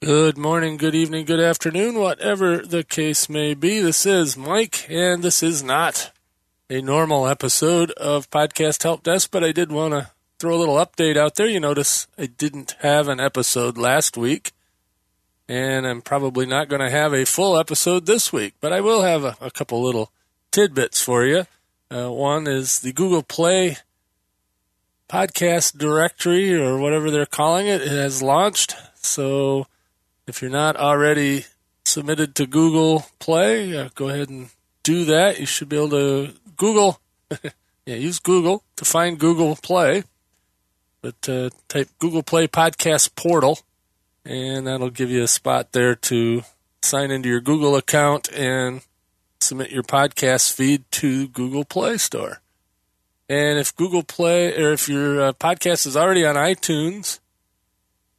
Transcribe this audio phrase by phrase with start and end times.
[0.00, 3.80] Good morning, good evening, good afternoon, whatever the case may be.
[3.80, 6.12] This is Mike, and this is not
[6.70, 10.76] a normal episode of Podcast Help Desk, but I did want to throw a little
[10.76, 11.48] update out there.
[11.48, 14.52] You notice I didn't have an episode last week,
[15.48, 19.02] and I'm probably not going to have a full episode this week, but I will
[19.02, 20.12] have a, a couple little
[20.52, 21.46] tidbits for you.
[21.90, 23.78] Uh, one is the Google Play
[25.08, 28.76] podcast directory, or whatever they're calling it, it has launched.
[28.94, 29.66] So
[30.28, 31.44] if you're not already
[31.84, 34.50] submitted to Google Play, uh, go ahead and
[34.82, 35.40] do that.
[35.40, 37.00] You should be able to Google,
[37.86, 40.04] yeah, use Google to find Google Play.
[41.00, 43.60] But uh, type Google Play Podcast Portal,
[44.24, 46.42] and that'll give you a spot there to
[46.82, 48.82] sign into your Google account and
[49.40, 52.40] submit your podcast feed to Google Play Store.
[53.28, 57.20] And if Google Play or if your uh, podcast is already on iTunes,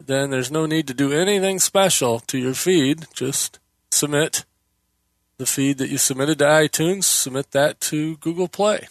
[0.09, 3.05] then there's no need to do anything special to your feed.
[3.13, 3.59] Just
[3.91, 4.43] submit
[5.37, 8.87] the feed that you submitted to iTunes, submit that to Google Play.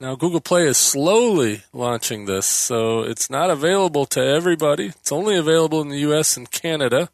[0.00, 4.86] Now, Google Play is slowly launching this, so it's not available to everybody.
[4.86, 7.10] It's only available in the US and Canada,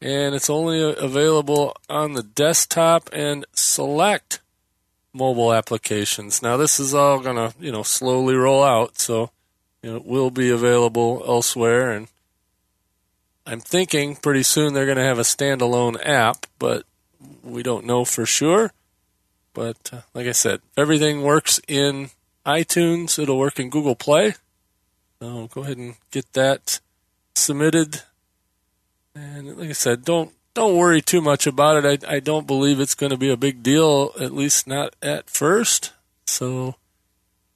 [0.00, 4.40] and it's only available on the desktop and select
[5.12, 6.40] mobile applications.
[6.40, 9.30] Now, this is all going to, you know, slowly roll out, so
[9.82, 11.90] it will be available elsewhere.
[11.90, 12.08] And
[13.46, 16.84] I'm thinking pretty soon they're going to have a standalone app, but
[17.42, 18.72] we don't know for sure.
[19.54, 22.10] But uh, like I said, everything works in
[22.46, 23.18] iTunes.
[23.18, 24.34] It'll work in Google Play.
[25.20, 26.80] So go ahead and get that
[27.34, 28.02] submitted.
[29.14, 32.04] And like I said, don't don't worry too much about it.
[32.04, 35.30] I, I don't believe it's going to be a big deal, at least not at
[35.30, 35.92] first.
[36.26, 36.76] So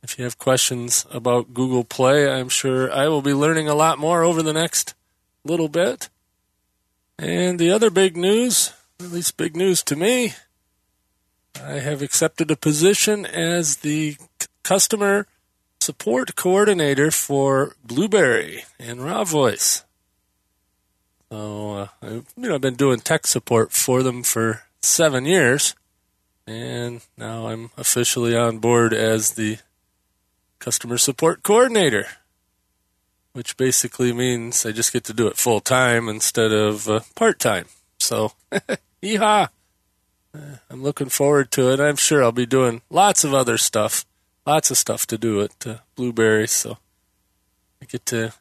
[0.06, 3.98] if you have questions about Google Play, I'm sure I will be learning a lot
[3.98, 4.94] more over the next
[5.44, 6.10] little bit.
[7.18, 10.34] And the other big news, at least big news to me,
[11.60, 14.16] I have accepted a position as the
[14.62, 15.26] customer
[15.80, 19.82] support coordinator for Blubrry and RawVoice.
[21.32, 25.74] So, uh, I've, you know, I've been doing tech support for them for seven years,
[26.46, 29.58] and now I'm officially on board as the
[30.58, 32.06] customer support coordinator,
[33.32, 37.38] which basically means I just get to do it full time instead of uh, part
[37.38, 37.66] time.
[37.98, 38.32] So,
[39.02, 39.48] yeehaw!
[40.34, 41.80] Uh, I'm looking forward to it.
[41.80, 44.04] I'm sure I'll be doing lots of other stuff,
[44.46, 46.48] lots of stuff to do at uh, Blubrry.
[46.48, 46.78] So,
[47.80, 48.32] I get to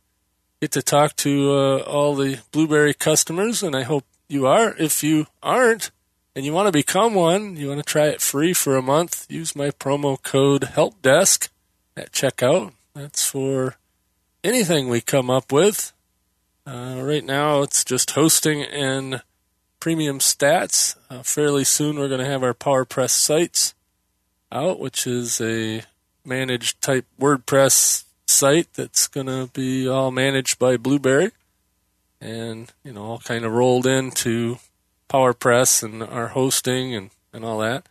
[0.62, 4.76] get to talk to uh, all the Blubrry customers, and I hope you are.
[4.78, 5.92] If you aren't,
[6.36, 9.26] and you want to become one, you want to try it free for a month,
[9.30, 11.50] use my promo code HELPDESK
[11.98, 12.74] at checkout.
[12.94, 13.76] That's for
[14.44, 15.92] anything we come up with.
[16.68, 19.22] Uh, right now, it's just hosting and
[19.80, 20.96] premium stats.
[21.10, 23.76] Uh, fairly soon, we're going to have our PowerPress sites
[24.52, 25.84] out, which is a
[26.24, 31.32] managed type WordPress site that's going to be all managed by Blubrry,
[32.20, 34.58] and, you know, all kind of rolled into
[35.10, 37.88] PowerPress and our hosting and, and all that.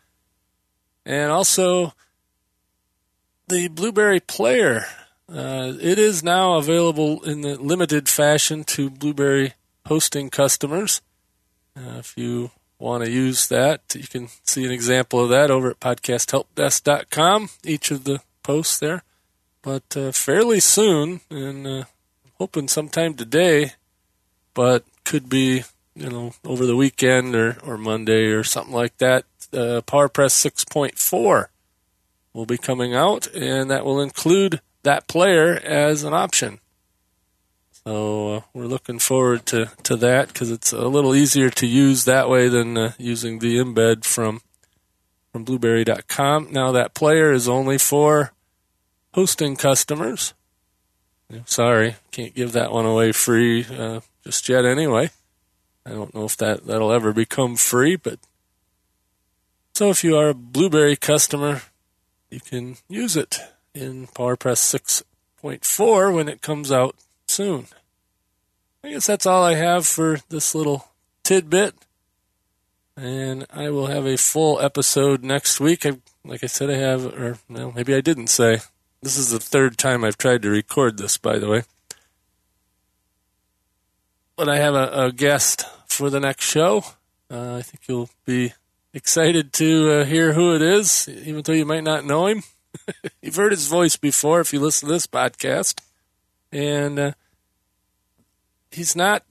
[1.06, 1.94] And also,
[3.48, 4.86] the Blubrry Player.
[5.28, 9.54] Uh, it is now available in the limited fashion to Blubrry
[9.86, 11.00] hosting customers.
[11.76, 15.70] Uh, if you want to use that, you can see an example of that over
[15.70, 19.02] at podcasthelpdesk.com, each of the posts there.
[19.62, 21.84] But uh, fairly soon, and uh,
[22.38, 23.72] hoping sometime today,
[24.52, 29.24] but could be you know over the weekend or, or Monday or something like that.
[29.52, 31.46] Uh, PowerPress 6.4
[32.34, 36.58] will be coming out, and that will include that player as an option.
[37.86, 42.04] So uh, we're looking forward to, to that because it's a little easier to use
[42.04, 44.42] that way than uh, using the embed from
[45.32, 46.48] from blubrry.com.
[46.52, 48.32] Now that player is only for
[49.14, 50.32] hosting customers.
[51.44, 54.64] Sorry, can't give that one away free uh, just yet.
[54.64, 55.10] Anyway,
[55.84, 58.18] I don't know if that that'll ever become free, but
[59.74, 61.62] so if you are a Blubrry customer,
[62.34, 63.38] you can use it
[63.74, 65.04] in PowerPress
[65.40, 66.96] 6.4 when it comes out
[67.28, 67.68] soon.
[68.82, 70.88] I guess that's all I have for this little
[71.22, 71.74] tidbit.
[72.96, 75.86] And I will have a full episode next week.
[75.86, 78.58] I, like I said, I have, or well, maybe I didn't say.
[79.00, 81.62] This is the third time I've tried to record this, by the way.
[84.36, 86.84] But I have a, a guest for the next show.
[87.30, 88.54] Uh, I think you'll be
[88.94, 92.44] excited to uh, hear who it is, even though you might not know him.
[93.22, 95.80] You've heard his voice before if you listen to this podcast.
[96.52, 97.12] And uh,
[98.70, 99.24] he's not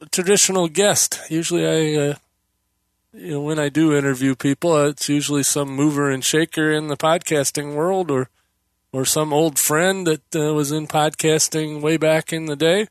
[0.00, 1.20] a traditional guest.
[1.28, 2.14] Usually, I, uh,
[3.12, 6.86] you know, when I do interview people, uh, it's usually some mover and shaker in
[6.86, 8.28] the podcasting world, or
[8.92, 12.86] or some old friend that uh, was in podcasting way back in the day.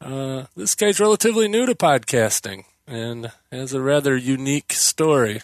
[0.00, 5.40] Uh, this guy's relatively new to podcasting and has a rather unique story.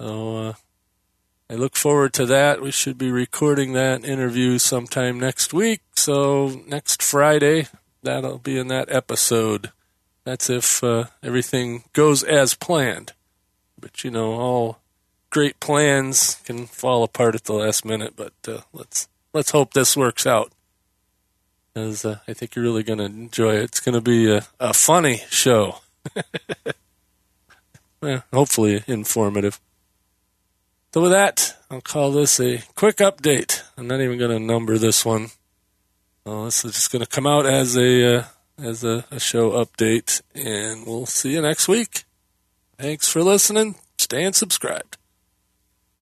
[0.00, 0.52] So uh,
[1.50, 2.62] I look forward to that.
[2.62, 5.82] We should be recording that interview sometime next week.
[5.96, 7.66] So next Friday,
[8.02, 9.72] that'll be in that episode.
[10.24, 13.12] That's if uh, everything goes as planned.
[13.78, 14.78] But you know, all
[15.30, 18.14] great plans can fall apart at the last minute.
[18.16, 20.52] But uh, let's let's hope this works out.
[21.74, 23.64] As uh, I think you're really going to enjoy it.
[23.64, 25.76] It's going to be a, a funny show.
[28.02, 29.60] yeah, hopefully informative.
[30.92, 33.62] So with that, I'll call this a quick update.
[33.76, 35.28] I'm not even going to number this one.
[36.24, 38.24] Well, this is just going to come out as a uh,
[38.60, 42.04] as a, a show update, and we'll see you next week.
[42.78, 43.76] Thanks for listening.
[43.98, 44.96] Stay and subscribed.